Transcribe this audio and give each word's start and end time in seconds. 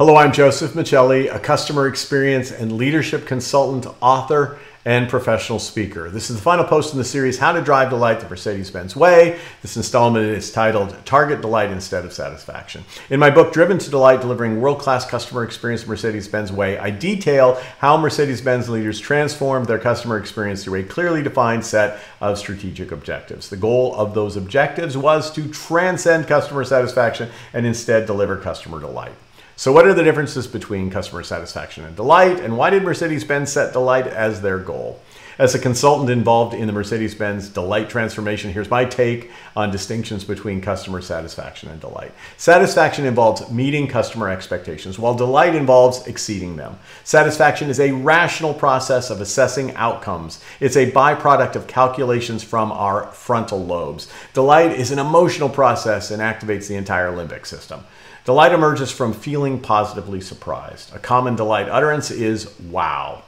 Hello, 0.00 0.16
I'm 0.16 0.32
Joseph 0.32 0.72
Michelli, 0.72 1.30
a 1.30 1.38
customer 1.38 1.86
experience 1.86 2.50
and 2.50 2.72
leadership 2.72 3.26
consultant, 3.26 3.86
author, 4.00 4.58
and 4.86 5.10
professional 5.10 5.58
speaker. 5.58 6.08
This 6.08 6.30
is 6.30 6.36
the 6.36 6.42
final 6.42 6.64
post 6.64 6.94
in 6.94 6.98
the 6.98 7.04
series, 7.04 7.38
How 7.38 7.52
to 7.52 7.60
Drive 7.60 7.90
Delight 7.90 8.20
the 8.20 8.26
Mercedes 8.30 8.70
Benz 8.70 8.96
Way. 8.96 9.38
This 9.60 9.76
installment 9.76 10.24
is 10.24 10.50
titled 10.50 10.96
Target 11.04 11.42
Delight 11.42 11.70
Instead 11.70 12.06
of 12.06 12.14
Satisfaction. 12.14 12.82
In 13.10 13.20
my 13.20 13.28
book, 13.28 13.52
Driven 13.52 13.76
to 13.76 13.90
Delight 13.90 14.22
Delivering 14.22 14.62
World 14.62 14.78
Class 14.78 15.04
Customer 15.04 15.44
Experience 15.44 15.86
Mercedes 15.86 16.28
Benz 16.28 16.50
Way, 16.50 16.78
I 16.78 16.88
detail 16.88 17.60
how 17.78 17.98
Mercedes 17.98 18.40
Benz 18.40 18.70
leaders 18.70 18.98
transformed 18.98 19.66
their 19.66 19.78
customer 19.78 20.16
experience 20.16 20.64
through 20.64 20.80
a 20.80 20.84
clearly 20.84 21.22
defined 21.22 21.66
set 21.66 22.00
of 22.22 22.38
strategic 22.38 22.90
objectives. 22.90 23.50
The 23.50 23.58
goal 23.58 23.94
of 23.96 24.14
those 24.14 24.38
objectives 24.38 24.96
was 24.96 25.30
to 25.32 25.46
transcend 25.48 26.26
customer 26.26 26.64
satisfaction 26.64 27.28
and 27.52 27.66
instead 27.66 28.06
deliver 28.06 28.38
customer 28.38 28.80
delight. 28.80 29.12
So, 29.60 29.72
what 29.72 29.86
are 29.86 29.92
the 29.92 30.02
differences 30.02 30.46
between 30.46 30.88
customer 30.88 31.22
satisfaction 31.22 31.84
and 31.84 31.94
delight, 31.94 32.40
and 32.40 32.56
why 32.56 32.70
did 32.70 32.82
Mercedes 32.82 33.24
Benz 33.24 33.52
set 33.52 33.74
delight 33.74 34.06
as 34.06 34.40
their 34.40 34.56
goal? 34.56 34.98
As 35.38 35.54
a 35.54 35.58
consultant 35.58 36.10
involved 36.10 36.54
in 36.54 36.66
the 36.66 36.72
Mercedes 36.72 37.14
Benz 37.14 37.48
delight 37.48 37.88
transformation, 37.88 38.52
here's 38.52 38.68
my 38.68 38.84
take 38.84 39.30
on 39.56 39.70
distinctions 39.70 40.24
between 40.24 40.60
customer 40.60 41.00
satisfaction 41.00 41.70
and 41.70 41.80
delight. 41.80 42.12
Satisfaction 42.36 43.06
involves 43.06 43.50
meeting 43.50 43.86
customer 43.86 44.28
expectations, 44.28 44.98
while 44.98 45.14
delight 45.14 45.54
involves 45.54 46.06
exceeding 46.06 46.56
them. 46.56 46.78
Satisfaction 47.04 47.70
is 47.70 47.80
a 47.80 47.92
rational 47.92 48.52
process 48.52 49.10
of 49.10 49.20
assessing 49.20 49.74
outcomes, 49.76 50.42
it's 50.58 50.76
a 50.76 50.90
byproduct 50.90 51.56
of 51.56 51.66
calculations 51.66 52.42
from 52.42 52.72
our 52.72 53.10
frontal 53.12 53.64
lobes. 53.64 54.08
Delight 54.34 54.72
is 54.72 54.90
an 54.90 54.98
emotional 54.98 55.48
process 55.48 56.10
and 56.10 56.20
activates 56.20 56.68
the 56.68 56.76
entire 56.76 57.10
limbic 57.12 57.46
system. 57.46 57.84
Delight 58.24 58.52
emerges 58.52 58.90
from 58.90 59.14
feeling 59.14 59.60
positively 59.60 60.20
surprised. 60.20 60.94
A 60.94 60.98
common 60.98 61.36
delight 61.36 61.68
utterance 61.68 62.10
is 62.10 62.58
wow. 62.60 63.22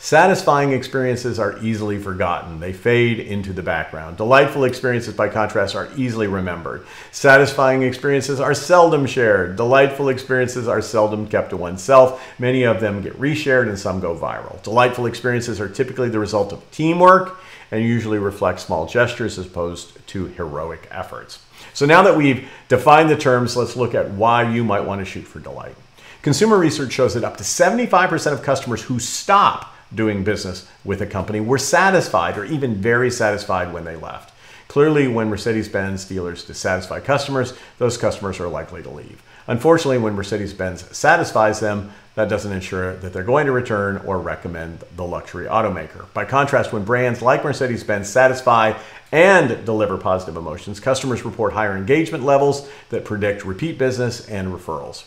Satisfying 0.00 0.70
experiences 0.70 1.40
are 1.40 1.58
easily 1.58 1.98
forgotten. 1.98 2.60
They 2.60 2.72
fade 2.72 3.18
into 3.18 3.52
the 3.52 3.64
background. 3.64 4.16
Delightful 4.16 4.62
experiences, 4.62 5.12
by 5.12 5.28
contrast, 5.28 5.74
are 5.74 5.88
easily 5.96 6.28
remembered. 6.28 6.86
Satisfying 7.10 7.82
experiences 7.82 8.38
are 8.38 8.54
seldom 8.54 9.06
shared. 9.06 9.56
Delightful 9.56 10.08
experiences 10.08 10.68
are 10.68 10.80
seldom 10.80 11.26
kept 11.26 11.50
to 11.50 11.56
oneself. 11.56 12.24
Many 12.38 12.62
of 12.62 12.80
them 12.80 13.02
get 13.02 13.18
reshared 13.18 13.68
and 13.68 13.76
some 13.76 13.98
go 13.98 14.16
viral. 14.16 14.62
Delightful 14.62 15.06
experiences 15.06 15.60
are 15.60 15.68
typically 15.68 16.08
the 16.08 16.20
result 16.20 16.52
of 16.52 16.70
teamwork 16.70 17.40
and 17.72 17.82
usually 17.82 18.18
reflect 18.18 18.60
small 18.60 18.86
gestures 18.86 19.36
as 19.36 19.46
opposed 19.46 20.06
to 20.06 20.26
heroic 20.26 20.86
efforts. 20.92 21.40
So 21.74 21.86
now 21.86 22.02
that 22.02 22.16
we've 22.16 22.48
defined 22.68 23.10
the 23.10 23.16
terms, 23.16 23.56
let's 23.56 23.74
look 23.74 23.96
at 23.96 24.10
why 24.12 24.48
you 24.48 24.62
might 24.62 24.84
want 24.84 25.00
to 25.00 25.04
shoot 25.04 25.26
for 25.26 25.40
delight. 25.40 25.74
Consumer 26.22 26.56
research 26.56 26.92
shows 26.92 27.14
that 27.14 27.24
up 27.24 27.36
to 27.38 27.42
75% 27.42 28.32
of 28.32 28.42
customers 28.42 28.82
who 28.82 29.00
stop 29.00 29.74
doing 29.94 30.24
business 30.24 30.66
with 30.84 31.00
a 31.00 31.06
company 31.06 31.40
were 31.40 31.58
satisfied 31.58 32.36
or 32.36 32.44
even 32.44 32.74
very 32.74 33.10
satisfied 33.10 33.72
when 33.72 33.84
they 33.84 33.96
left. 33.96 34.32
Clearly, 34.68 35.08
when 35.08 35.30
Mercedes 35.30 35.68
Benz 35.68 36.04
dealers 36.04 36.44
dissatisfy 36.44 37.00
customers, 37.00 37.54
those 37.78 37.96
customers 37.96 38.38
are 38.38 38.48
likely 38.48 38.82
to 38.82 38.90
leave. 38.90 39.22
Unfortunately, 39.46 39.96
when 39.96 40.12
Mercedes 40.12 40.52
Benz 40.52 40.84
satisfies 40.94 41.58
them, 41.58 41.90
that 42.16 42.28
doesn't 42.28 42.52
ensure 42.52 42.96
that 42.96 43.14
they're 43.14 43.22
going 43.22 43.46
to 43.46 43.52
return 43.52 43.96
or 44.04 44.18
recommend 44.18 44.84
the 44.96 45.04
luxury 45.04 45.46
automaker. 45.46 46.12
By 46.12 46.26
contrast, 46.26 46.70
when 46.70 46.84
brands 46.84 47.22
like 47.22 47.44
Mercedes 47.44 47.82
Benz 47.82 48.10
satisfy 48.10 48.74
and 49.10 49.64
deliver 49.64 49.96
positive 49.96 50.36
emotions, 50.36 50.80
customers 50.80 51.24
report 51.24 51.54
higher 51.54 51.76
engagement 51.76 52.24
levels 52.24 52.68
that 52.90 53.06
predict 53.06 53.46
repeat 53.46 53.78
business 53.78 54.28
and 54.28 54.52
referrals. 54.52 55.04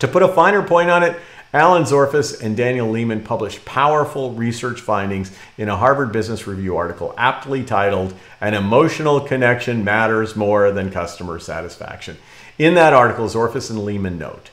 To 0.00 0.08
put 0.08 0.22
a 0.22 0.28
finer 0.28 0.62
point 0.62 0.90
on 0.90 1.02
it, 1.02 1.16
Alan 1.54 1.84
Zorfas 1.84 2.42
and 2.42 2.56
Daniel 2.56 2.92
Leemon 2.92 3.24
published 3.24 3.64
powerful 3.64 4.32
research 4.32 4.80
findings 4.80 5.30
in 5.56 5.68
a 5.68 5.76
Harvard 5.76 6.10
Business 6.10 6.48
Review 6.48 6.76
article 6.76 7.14
aptly 7.16 7.62
titled 7.62 8.12
An 8.40 8.54
Emotional 8.54 9.20
Connection 9.20 9.84
Matters 9.84 10.34
More 10.34 10.72
Than 10.72 10.90
Customer 10.90 11.38
Satisfaction. 11.38 12.16
In 12.58 12.74
that 12.74 12.92
article, 12.92 13.26
Zorfas 13.26 13.70
and 13.70 13.78
Leemon 13.78 14.18
note 14.18 14.50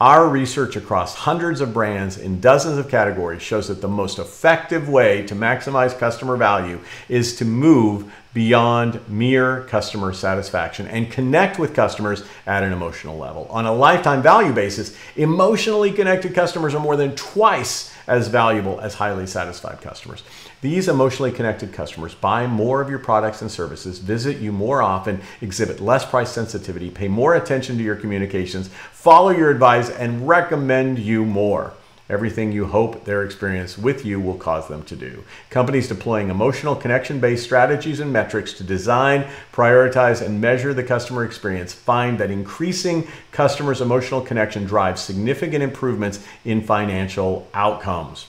our 0.00 0.28
research 0.28 0.76
across 0.76 1.14
hundreds 1.14 1.62
of 1.62 1.72
brands 1.72 2.18
in 2.18 2.38
dozens 2.38 2.76
of 2.76 2.88
categories 2.88 3.40
shows 3.40 3.68
that 3.68 3.80
the 3.80 3.88
most 3.88 4.18
effective 4.18 4.88
way 4.88 5.22
to 5.26 5.34
maximize 5.34 5.98
customer 5.98 6.36
value 6.36 6.78
is 7.08 7.36
to 7.36 7.46
move 7.46 8.12
beyond 8.36 9.00
mere 9.08 9.62
customer 9.62 10.12
satisfaction 10.12 10.86
and 10.88 11.10
connect 11.10 11.58
with 11.58 11.72
customers 11.72 12.22
at 12.44 12.62
an 12.62 12.70
emotional 12.70 13.16
level. 13.16 13.46
On 13.48 13.64
a 13.64 13.72
lifetime 13.72 14.20
value 14.20 14.52
basis, 14.52 14.94
emotionally 15.16 15.90
connected 15.90 16.34
customers 16.34 16.74
are 16.74 16.80
more 16.80 16.96
than 16.96 17.14
twice 17.14 17.94
as 18.06 18.28
valuable 18.28 18.78
as 18.82 18.92
highly 18.92 19.26
satisfied 19.26 19.80
customers. 19.80 20.22
These 20.60 20.86
emotionally 20.86 21.32
connected 21.32 21.72
customers 21.72 22.14
buy 22.14 22.46
more 22.46 22.82
of 22.82 22.90
your 22.90 22.98
products 22.98 23.40
and 23.40 23.50
services, 23.50 24.00
visit 24.00 24.36
you 24.36 24.52
more 24.52 24.82
often, 24.82 25.22
exhibit 25.40 25.80
less 25.80 26.04
price 26.04 26.30
sensitivity, 26.30 26.90
pay 26.90 27.08
more 27.08 27.36
attention 27.36 27.78
to 27.78 27.82
your 27.82 27.96
communications, 27.96 28.68
follow 28.92 29.30
your 29.30 29.48
advice, 29.48 29.88
and 29.88 30.28
recommend 30.28 30.98
you 30.98 31.24
more. 31.24 31.72
Everything 32.08 32.52
you 32.52 32.66
hope 32.66 33.04
their 33.04 33.24
experience 33.24 33.76
with 33.76 34.04
you 34.06 34.20
will 34.20 34.36
cause 34.36 34.68
them 34.68 34.84
to 34.84 34.94
do. 34.94 35.24
Companies 35.50 35.88
deploying 35.88 36.28
emotional 36.28 36.76
connection 36.76 37.18
based 37.18 37.42
strategies 37.42 37.98
and 37.98 38.12
metrics 38.12 38.52
to 38.54 38.64
design, 38.64 39.26
prioritize, 39.52 40.24
and 40.24 40.40
measure 40.40 40.72
the 40.72 40.84
customer 40.84 41.24
experience 41.24 41.72
find 41.72 42.18
that 42.18 42.30
increasing 42.30 43.08
customers' 43.32 43.80
emotional 43.80 44.20
connection 44.20 44.64
drives 44.64 45.02
significant 45.02 45.64
improvements 45.64 46.24
in 46.44 46.62
financial 46.62 47.48
outcomes. 47.52 48.26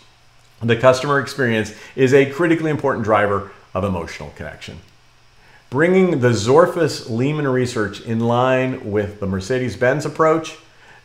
The 0.61 0.75
customer 0.75 1.19
experience 1.19 1.73
is 1.95 2.15
a 2.15 2.31
critically 2.31 2.71
important 2.71 3.03
driver 3.03 3.51
of 3.75 3.83
emotional 3.83 4.31
connection. 4.35 4.79
Bringing 5.69 6.21
the 6.21 6.29
Zorfas 6.29 7.07
Leemon 7.09 7.51
research 7.51 8.01
in 8.01 8.21
line 8.21 8.89
with 8.89 9.19
the 9.19 9.27
Mercedes 9.27 9.75
Benz 9.75 10.03
approach, 10.03 10.57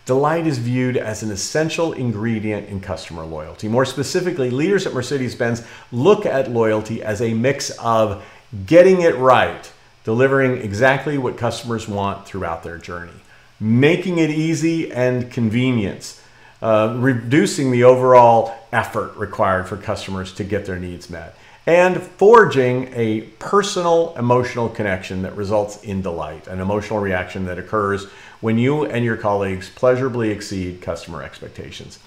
Delight 0.05 0.47
is 0.47 0.59
viewed 0.59 0.97
as 0.97 1.23
an 1.23 1.31
essential 1.31 1.93
ingredient 1.93 2.69
in 2.69 2.81
customer 2.81 3.25
loyalty. 3.25 3.69
More 3.69 3.85
specifically, 3.85 4.51
leaders 4.51 4.87
at 4.87 4.95
Mercedes 4.95 5.35
Benz 5.35 5.65
look 5.93 6.27
at 6.27 6.51
loyalty 6.51 7.03
as 7.03 7.23
a 7.23 7.35
mix 7.35 7.71
of 7.79 8.25
getting 8.67 9.03
it 9.03 9.17
right, 9.17 9.71
delivering 10.05 10.59
exactly 10.59 11.19
what 11.19 11.37
customers 11.37 11.87
want 11.87 12.27
throughout 12.27 12.63
their 12.63 12.79
journey, 12.79 13.13
making 13.61 14.19
it 14.19 14.31
easy 14.31 14.91
and 14.93 15.31
convenience, 15.31 16.22
uh, 16.63 16.95
reducing 16.99 17.71
the 17.73 17.85
overall 17.85 18.55
effort 18.73 19.15
required 19.17 19.69
for 19.69 19.77
customers 19.77 20.33
to 20.33 20.45
get 20.45 20.65
their 20.65 20.79
needs 20.79 21.11
met, 21.11 21.37
and 21.67 22.03
forging 22.03 22.89
a 22.95 23.23
personal 23.39 24.15
emotional 24.17 24.69
connection 24.69 25.23
that 25.23 25.37
results 25.37 25.83
in 25.83 26.01
delight, 26.01 26.47
an 26.47 26.61
emotional 26.61 27.01
reaction 27.01 27.45
that 27.45 27.59
occurs 27.59 28.07
when 28.41 28.59
you 28.59 28.85
and 28.85 29.05
your 29.05 29.17
colleagues 29.17 29.69
pleasurably 29.71 30.31
exceed 30.31 30.81
customer 30.81 31.23
expectations. 31.23 31.99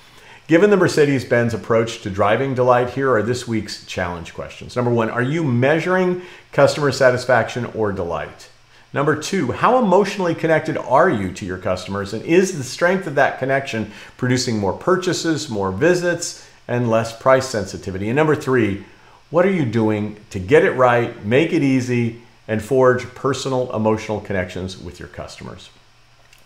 Given 0.47 0.69
the 0.69 0.77
Mercedes 0.77 1.25
Benz 1.25 1.53
approach 1.53 2.01
to 2.01 2.09
driving 2.09 2.53
delight, 2.53 2.91
here 2.91 3.11
are 3.13 3.23
this 3.23 3.47
week's 3.47 3.85
challenge 3.85 4.33
questions. 4.33 4.75
Number 4.75 4.91
one, 4.91 5.09
are 5.09 5.23
you 5.23 5.43
measuring 5.43 6.21
customer 6.51 6.91
satisfaction 6.91 7.65
or 7.73 7.91
delight? 7.91 8.49
Number 8.95 9.17
two, 9.17 9.51
how 9.51 9.77
emotionally 9.77 10.33
connected 10.33 10.77
are 10.77 11.09
you 11.09 11.33
to 11.33 11.45
your 11.45 11.57
customers? 11.57 12.13
And 12.13 12.23
is 12.23 12.57
the 12.57 12.63
strength 12.63 13.07
of 13.07 13.15
that 13.15 13.39
connection 13.39 13.91
producing 14.15 14.57
more 14.57 14.71
purchases, 14.71 15.49
more 15.49 15.69
visits, 15.69 16.47
and 16.65 16.89
less 16.89 17.11
price 17.21 17.45
sensitivity? 17.45 18.07
And 18.07 18.15
number 18.15 18.37
three, 18.37 18.85
what 19.31 19.45
are 19.45 19.51
you 19.51 19.65
doing 19.65 20.15
to 20.29 20.39
get 20.39 20.63
it 20.63 20.71
right, 20.71 21.25
make 21.25 21.51
it 21.51 21.61
easy, 21.61 22.21
and 22.47 22.63
forge 22.63 23.03
personal 23.15 23.69
emotional 23.75 24.21
connections 24.21 24.77
with 24.77 24.97
your 24.97 25.09
customers? 25.09 25.69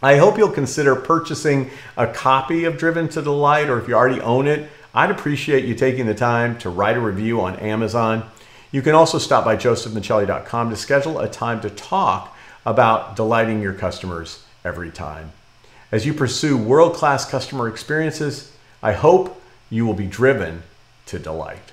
I 0.01 0.17
hope 0.17 0.39
you'll 0.39 0.49
consider 0.49 0.95
purchasing 0.95 1.69
a 1.97 2.07
copy 2.07 2.65
of 2.65 2.79
Driven 2.79 3.09
to 3.09 3.21
Delight, 3.21 3.69
or 3.69 3.79
if 3.79 3.87
you 3.87 3.93
already 3.93 4.21
own 4.21 4.47
it, 4.47 4.71
I'd 4.91 5.11
appreciate 5.11 5.65
you 5.65 5.75
taking 5.75 6.07
the 6.07 6.15
time 6.15 6.57
to 6.59 6.71
write 6.71 6.97
a 6.97 6.99
review 6.99 7.41
on 7.41 7.57
Amazon. 7.57 8.27
You 8.71 8.81
can 8.81 8.95
also 8.95 9.19
stop 9.19 9.45
by 9.45 9.55
josephmichelli.com 9.55 10.71
to 10.71 10.75
schedule 10.75 11.19
a 11.19 11.29
time 11.29 11.61
to 11.61 11.69
talk 11.69 12.37
about 12.69 13.15
delighting 13.15 13.63
your 13.63 13.73
customers 13.73 14.45
every 14.63 14.91
time. 14.91 15.31
As 15.91 16.05
you 16.05 16.13
pursue 16.13 16.55
world 16.55 16.93
class 16.93 17.27
customer 17.27 17.67
experiences, 17.67 18.55
I 18.83 18.93
hope 18.93 19.41
you 19.71 19.87
will 19.87 19.95
be 19.95 20.05
driven 20.05 20.61
to 21.07 21.17
delight. 21.17 21.71